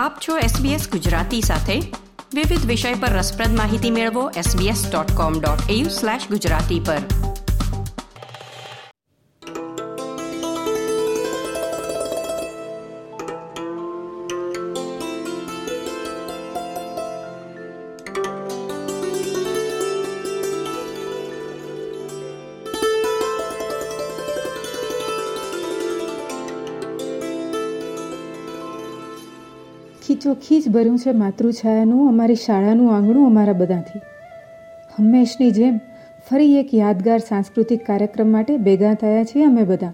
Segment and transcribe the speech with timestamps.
[0.00, 1.92] આપ છો SBS ગુજરાતી સાથે.
[2.34, 7.19] વિવિધ વિષય પર રસપ્રદ માહિતી મેળવો sbs.com.au/gujarati પર.
[30.20, 33.98] ખીચોખીચ ભર્યું છે માતૃછાયાનું, અમારી શાળાનું આંગણું અમારા બધાથી.
[34.98, 35.80] હંમેશની જેમ
[36.30, 39.92] ફરી એક યાદગાર સાંસ્કૃતિક કાર્યક્રમ માટે ભેગા થયા છીએ અમે બધા.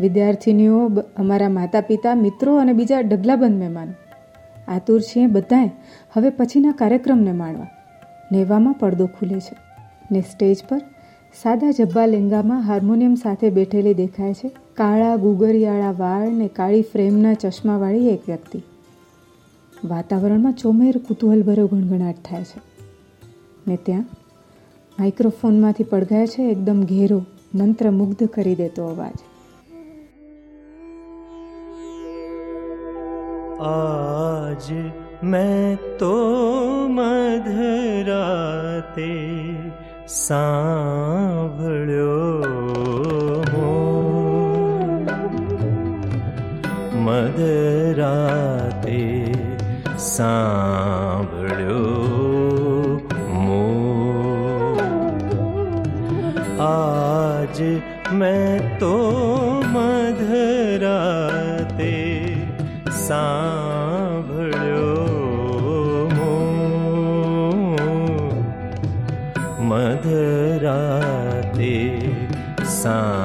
[0.00, 3.92] વિદ્યાર્થીનીઓ અમારા માતા પિતા મિત્રો અને બીજા ડગલાબંધ મહેમાનો.
[4.68, 5.70] આતુર છીએ બધાએ
[6.12, 7.66] હવે પછીના કાર્યક્રમને માણવા.
[8.32, 9.56] નેવામાં પડદો ખુલે છે
[10.12, 10.80] ને સ્ટેજ પર
[11.42, 14.48] સાદા જબ્બા લેંગામાં હાર્મોનિયમ સાથે બેઠેલી દેખાય છે.
[14.74, 18.62] કાળા, ગુગરિયાળા વાળ ને કાળી ફ્રેમના ચશ્માવાળી એક વ્યક્તિ.
[19.84, 22.60] વાતાવરણમાં ચોમેર કુતૂહલભર્યો ગણગણાટ થાય છે.
[23.68, 24.04] ને ત્યાં
[25.00, 29.14] માઇક્રોફોનમાંથી પડઘાય છે, એકદમ ઘેરો, મંત્રમુગ્ધ કરી દેતો અવાજ.
[33.60, 34.72] આજ
[35.22, 36.14] મેં તો
[36.88, 39.36] મધરાતે
[40.08, 42.44] સાંભળ્યો
[46.94, 49.27] મધરાતે
[49.98, 51.90] સાંભળ્યો
[53.28, 53.68] મો.
[56.60, 57.62] આજ
[58.14, 58.98] મેં તો
[59.72, 61.96] મધરાતે
[62.90, 64.94] સાંભળ્યો
[66.14, 67.76] મો.
[69.60, 71.74] મધરાતે
[72.64, 73.17] સાંભળ્યો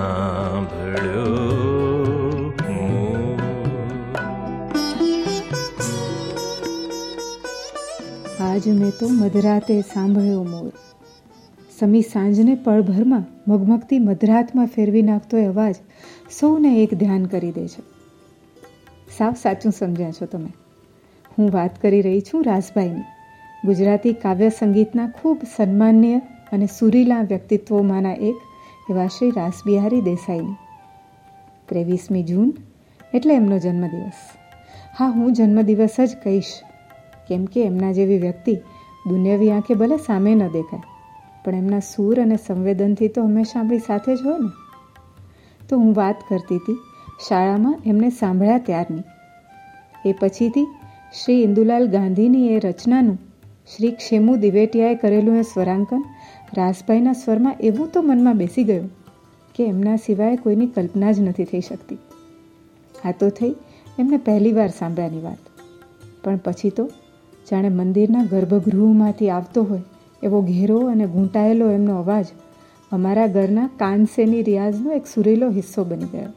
[8.39, 10.71] આજ મેં તો મધરાતે સાંભળ્યો મોર
[11.79, 15.75] સમી સાંજને પળભરમાં મગમગતી મધરાતમાં ફેરવી નાખતો એ અવાજ
[16.39, 17.81] સૌને એક ધ્યાન કરી દે છે.
[19.17, 20.53] સાવ સાચું સમજ્યા છો તમે.
[21.39, 23.01] હું વાત કરી રહી છું રાસભાઈની.
[23.65, 26.17] ગુજરાતી કાવ્ય સંગીતના ખૂબ સન્માનીય
[26.51, 28.35] અને સુરીલા વ્યક્તિત્વોમાંના એક
[28.89, 30.55] એવા શ્રી રાસબિહારી દેસાઈની.
[31.69, 32.53] ત્રેવીસમી જૂન
[33.13, 34.37] એટલે એમનો જન્મદિવસ.
[34.99, 36.45] હા, હું જન્મદિવસ જ કહીશ.
[37.27, 38.53] કેમ કે એમના જેવી વ્યક્તિ
[39.09, 40.83] દુનિયાવી આંખે ભલે સામે ન દેખાય,
[41.45, 44.51] પણ એમના સૂર અને સંવેદનથી તો હંમેશા આપણી સાથે જ હોય ને.
[45.69, 46.79] તો હું વાત કરતી હતી
[47.27, 49.03] શાળામાં એમને સાંભળ્યા ત્યારની.
[50.05, 50.65] એ પછીથી
[51.13, 53.19] શ્રી ઇન્દુલાલ ગાંધીની એ રચનાનું
[53.75, 56.03] શ્રી ક્ષેમુ દિવેટિયાએ કરેલું એ સ્વરાંકન
[56.57, 58.89] રાસભાઈના સ્વરમાં એવું તો મનમાં બેસી ગયું
[59.55, 61.99] કે એમના સિવાય કોઈની કલ્પના જ નથી થઈ શકતી.
[63.05, 63.53] આ તો થઈ
[63.99, 65.41] એમને પહેલી વાર સાંભળ્યાની વાત.
[66.23, 66.85] પણ પછી તો
[67.51, 69.81] જાણે મંદિરના ગર્ભગૃહમાંથી આવતો હોય,
[70.23, 72.25] એવો ઘેરો અને ઘૂંટાયેલો એમનો અવાજ
[72.91, 76.31] અમારા ઘરના કાનસેની રિયાઝનો એક સુરેલો હિસ્સો બની ગયો.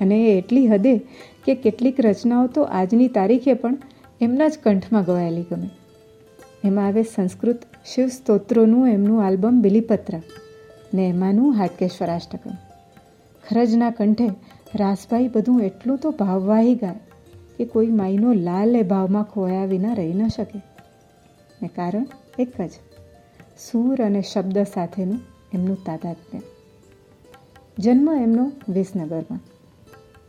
[0.00, 0.98] અને એ એટલી હદે
[1.44, 3.76] કે કેટલીક રચનાઓ તો આજની તારીખે પણ
[4.20, 5.70] એમના જ કંઠમાં ગવાયેલી ગમે.
[6.64, 7.62] એમાં આવે સંસ્કૃત
[7.94, 10.14] શિવ સ્તોત્રોનું એમનું આલ્બમ બિલીપત્ર
[10.94, 12.50] ને એમાંનું હાટકેશ્વરાષ્ટકમ.
[13.48, 14.28] ખરજના કંઠે
[14.74, 17.00] રાસભાઈ બધું એટલું તો ભાવવાહી ગાય.
[17.60, 20.62] કે કોઈ માઈનો લાલ એ ભાવમાં ખોયા વિના રહી ન શકે.
[21.62, 22.06] ને કારણ
[22.38, 22.70] એક જ,
[23.58, 25.20] સૂર અને શબ્દ સાથેનું
[25.54, 26.40] એમનું તાદાત્મ્ય.
[27.78, 29.40] જન્મ એમનો વિસનગરમાં.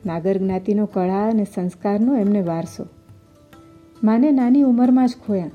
[0.05, 2.85] નાગર જ્ઞાતિનો કળા અને સંસ્કારનો એમને વારસો.
[4.03, 5.51] માને નાની ઉંમરમાં જ ખોયા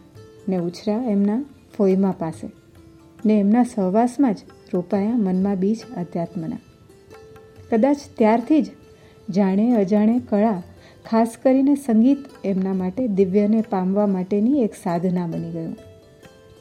[0.48, 1.44] ને ઉછર્યા એમના
[1.76, 2.50] ફોઈમા પાસે
[3.26, 4.38] ને એમના સહવાસમાં જ
[4.74, 6.58] રોપાયા મનમાં બીજ અધ્યાત્મના.
[7.70, 8.66] કદાચ ત્યારથી જ
[9.30, 10.62] જાણે અજાણે કળા
[11.08, 15.74] ખાસ કરીને સંગીત એમના માટે દિવ્યને પામવા માટેની એક સાધના બની ગયું.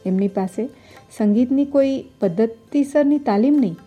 [0.06, 0.64] એમની પાસે
[1.18, 3.78] સંગીતની કોઈ પદ્ધતિસરની તાલીમ નહીં,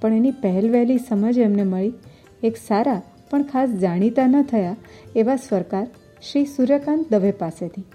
[0.00, 1.94] પણ એની પહેલવહેલી સમજ એમને મળી.
[2.42, 3.00] એક સારા,
[3.30, 4.76] પણ ખાસ જાણીતા ન થયા
[5.16, 5.86] એવા સ્વરકાર
[6.22, 7.86] શ્રી સૂર્યકાંત દવે પાસેથી.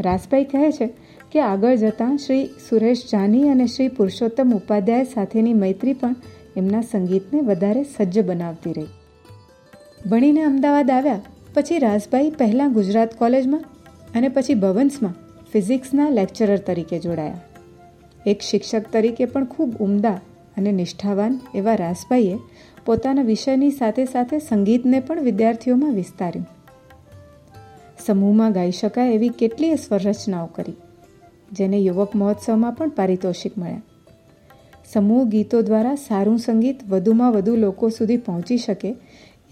[0.00, 0.92] રાસભાઈ કહે છે
[1.32, 6.16] કે આગળ જતાં શ્રી સુરેશ જાની અને શ્રી પુરુષોત્તમ ઉપાધ્યાય સાથેની મૈત્રી પણ
[6.56, 8.92] એમના સંગીતને વધારે સજ્જ બનાવતી રહી.
[10.06, 11.22] ભણીને અમદાવાદ આવ્યા,
[11.54, 13.64] પછી રાસભાઈ પહેલાં ગુજરાત કોલેજમાં
[14.14, 15.16] અને પછી ભવન્સમાં
[15.52, 17.40] ફિઝિક્સના લેક્ચરર તરીકે જોડાયા.
[18.26, 20.18] એક શિક્ષક તરીકે પણ ખૂબ ઉમદા
[20.56, 22.38] અને નિષ્ઠાવાન એવા રાસભાઈએ
[22.86, 26.46] પોતાના વિષયની સાથે સાથે સંગીતને પણ વિદ્યાર્થીઓમાં વિસ્તાર્યું.
[28.06, 30.78] સમૂહમાં ગાઈ શકાય એવી કેટલીય સ્વરચનાઓ કરી,
[31.52, 33.84] જેને યુવક મહોત્સવમાં પણ પારિતોષિક મળ્યા.
[34.92, 38.90] સમૂહ ગીતો દ્વારા સારું સંગીત વધુમાં વધુ લોકો સુધી પહોંચી શકે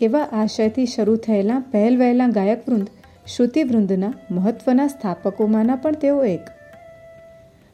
[0.00, 2.88] એવા આશયથી શરૂ થયેલા પહેલ વહેલા ગાયકવૃંદ
[3.26, 6.40] શ્રુતિવૃંદના મહત્ત્વના સ્થાપકોમાંના પણ તેઓ એક.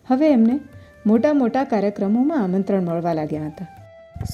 [0.06, 0.60] હવે એમને
[1.06, 3.68] મોટા મોટા કાર્યક્રમોમાં આમંત્રણ મળવા લાગ્યા હતા.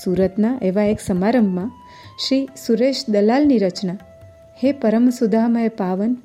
[0.05, 1.71] સુરતના એવા એક સમારંભમાં
[2.27, 3.99] શ્રી સુરેશ દલાલની રચના,
[4.65, 6.17] હે પરમ સુધામય પાવન,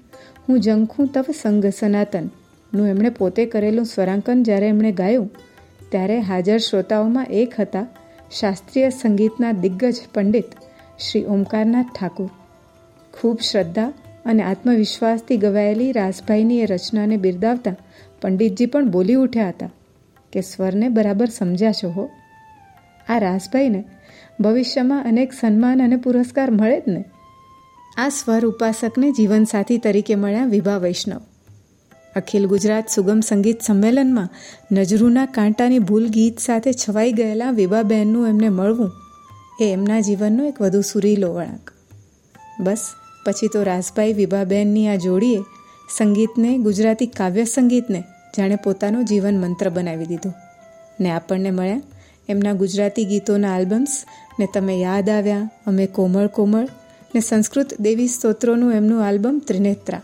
[0.50, 5.30] હું જંખું તવ સંગ સનાતનનું એમણે પોતે કરેલું સ્વરાંકન જ્યારે એમણે ગાયું,
[5.92, 7.86] ત્યારે હાજર શ્રોતાઓમાં એક હતા
[8.40, 10.46] શાસ્ત્રીય સંગીતના દિગ્ગજ પંડિત
[11.10, 12.30] શ્રી ઓમકારનાથ ઠાકુર.
[13.14, 13.94] ખૂબ શ્રદ્ધા
[14.26, 17.76] અને આત્મવિશ્વાસથી ગવાયેલી રાસભાઈની એ રચનાને બિરદાવતા
[18.22, 19.70] પંડિતજી પણ બોલી ઉઠ્યા હતા
[20.34, 22.10] કે, સ્વરને બરાબર સમજ્યા છો હો.
[23.10, 23.84] આ રાસભાઈને
[24.40, 27.06] ભવિષ્યમાં અનેક સન્માન અને પુરસ્કાર મળે જ ને?
[27.98, 31.22] આ સ્વર ઉપાસકને જીવનસાથી તરીકે મળ્યા વિભા વૈષ્ણવ.
[32.16, 34.30] અખિલ ગુજરાત સુગમ સંગીત સંમેલનમાં
[34.72, 38.92] નજરૂના કાંટાની ભૂલ ગીત સાથે છવાઈ ગયેલા વિભાબહેનનું એમને મળવું
[39.62, 41.72] એ એમના જીવનનો એક વધુ સુરીલો વળાંક.
[42.60, 42.88] બસ,
[43.26, 45.42] પછી તો રાસભાઈ વિભાબેનની આ જોડીએ
[45.98, 48.04] સંગીતને, ગુજરાતી કાવ્ય સંગીતને
[48.38, 50.34] જાણે પોતાનો જીવન મંત્ર બનાવી દીધો.
[51.00, 51.82] ને આપણને મળ્યા
[52.30, 54.06] એમના ગુજરાતી ગીતોના આલ્બમ્સ,
[54.40, 56.68] ને તમે યાદ આવ્યા, અમે કોમળ કોમળ,
[57.16, 60.02] ને સંસ્કૃત દેવી સ્તોત્રોનું એમનું આલ્બમ ત્રિનેત્રા.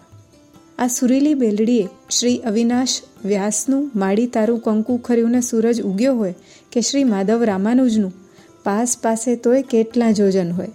[0.80, 6.34] આ સુરીલી બેલડીએ શ્રી અવિનાશ વ્યાસનું માડી તારું કંકુ ખર્યું ને સૂરજ ઉગ્યો હોય
[6.72, 8.27] કે શ્રી માધવ રામાનુજનું
[8.64, 10.68] પાસ પાસે તોય કેટલા જોજન હોય.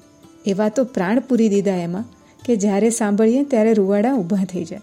[0.47, 2.05] એવા તો પ્રાણ પૂરી દીધા એમાં,
[2.47, 4.81] કે જ્યારે સાંભળીએ ત્યારે રૂવાડા ઊભા થઈ જાય.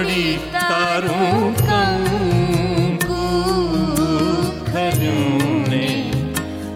[0.00, 1.50] માડી તારું
[5.70, 6.12] ને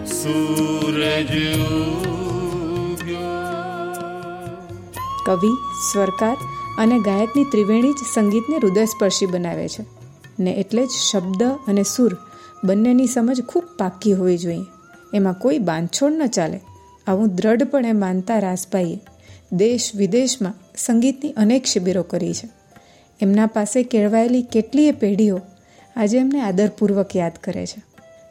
[0.05, 1.27] સૂરજ
[5.25, 5.51] કવિ,
[5.91, 6.37] સ્વરકાર
[6.77, 9.85] અને ગાયકની ત્રિવેણી જ સંગીતને હૃદયસ્પર્શી બનાવે છે.
[10.39, 12.17] ને એટલે જ શબ્દ અને સુર
[12.63, 14.65] બંનેની સમજ ખૂબ પાકી હોવી જોઈએ.
[15.13, 16.61] એમાં કોઈ બાંધછોડ ન ચાલે.
[17.07, 18.99] આવું દ્રઢપણે માનતા રાસભાઈએ
[19.51, 22.64] દેશ વિદેશમાં સંગીતની અનેક શિબિરો કરી છે.
[23.21, 25.41] એમના પાસે કેળવાયેલી કેટલીય પેઢીઓ
[25.95, 27.83] આજે એમને આદરપૂર્વક યાદ કરે છે.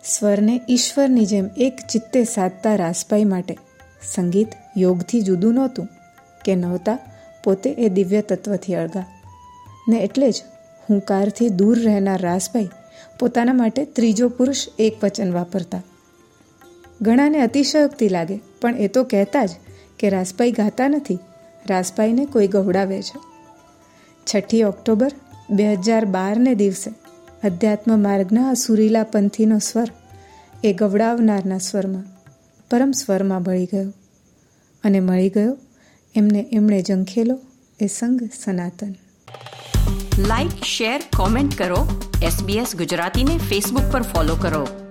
[0.04, 3.58] સ્વરને ઈશ્વરની જેમ એક ચિત્તે સાધતા રાસભાઈ માટે
[4.14, 5.88] સંગીત યોગથી જુદું નહોતું
[6.44, 6.98] કે નહોતા
[7.44, 9.06] પોતે એ દિવ્ય તત્વથી અળગા.
[9.88, 10.42] ને એટલે જ
[10.90, 12.70] હુંકારથી દૂર રહેનાર રાસભાઈ
[13.18, 15.82] પોતાના માટે ત્રીજો પુરુષ એક વચન વાપરતા.
[17.02, 19.50] ઘણાને અતિશયોક્તિ લાગે, પણ એ તો કહેતા જ
[19.98, 21.18] કે રાસભાઈ ગાતા નથી.
[21.66, 23.33] રાસભાઈને કોઈ ગવડાવે છે.
[24.24, 25.12] છઠ્ઠી ઓક્ટોબર
[25.50, 26.90] બે હજાર બારને દિવસે
[27.44, 29.88] અધ્યાત્મ માર્ગના સુરીલા પંથીનો સ્વર
[30.64, 32.04] એ ગવડાવનારના સ્વરમાં,
[32.70, 33.92] પરમ સ્વરમાં ભળી ગયો
[34.84, 35.56] અને મળી ગયો
[36.14, 37.38] એમને એમણે ઝંખેલો
[37.80, 38.94] એ સંગ સનાતન.
[40.18, 42.10] લાઇક શેર કોમેન્ટ કરો.
[42.22, 44.83] એસબીએસ ગુજરાતીને ફેસબુક પર ફોલો કરો.